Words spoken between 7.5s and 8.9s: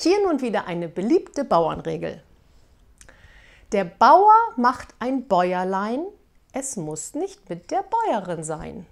mit der Bäuerin sein.